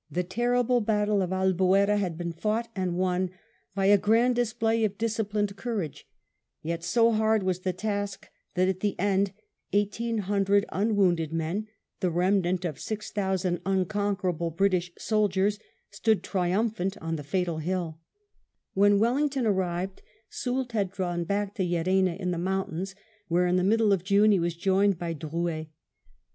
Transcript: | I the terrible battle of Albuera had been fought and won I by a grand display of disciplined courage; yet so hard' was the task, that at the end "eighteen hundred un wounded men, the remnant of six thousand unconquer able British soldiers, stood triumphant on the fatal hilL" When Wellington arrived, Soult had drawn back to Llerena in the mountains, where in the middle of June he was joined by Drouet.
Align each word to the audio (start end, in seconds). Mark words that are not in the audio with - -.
| 0.00 0.10
I 0.10 0.14
the 0.14 0.22
terrible 0.22 0.80
battle 0.80 1.20
of 1.20 1.34
Albuera 1.34 1.98
had 1.98 2.16
been 2.16 2.32
fought 2.32 2.70
and 2.74 2.96
won 2.96 3.28
I 3.28 3.30
by 3.74 3.84
a 3.92 3.98
grand 3.98 4.36
display 4.36 4.86
of 4.86 4.96
disciplined 4.96 5.54
courage; 5.56 6.08
yet 6.62 6.82
so 6.82 7.12
hard' 7.12 7.42
was 7.42 7.58
the 7.60 7.74
task, 7.74 8.30
that 8.54 8.68
at 8.70 8.80
the 8.80 8.98
end 8.98 9.32
"eighteen 9.74 10.16
hundred 10.18 10.64
un 10.70 10.96
wounded 10.96 11.30
men, 11.30 11.68
the 12.00 12.10
remnant 12.10 12.64
of 12.64 12.80
six 12.80 13.10
thousand 13.10 13.60
unconquer 13.66 14.30
able 14.30 14.50
British 14.50 14.90
soldiers, 14.96 15.58
stood 15.90 16.22
triumphant 16.22 16.96
on 17.02 17.16
the 17.16 17.22
fatal 17.22 17.58
hilL" 17.58 17.98
When 18.72 18.98
Wellington 18.98 19.44
arrived, 19.46 20.00
Soult 20.30 20.72
had 20.72 20.90
drawn 20.90 21.24
back 21.24 21.54
to 21.56 21.62
Llerena 21.62 22.16
in 22.18 22.30
the 22.30 22.38
mountains, 22.38 22.94
where 23.28 23.46
in 23.46 23.56
the 23.56 23.62
middle 23.62 23.92
of 23.92 24.04
June 24.04 24.32
he 24.32 24.40
was 24.40 24.54
joined 24.56 24.98
by 24.98 25.12
Drouet. 25.12 25.66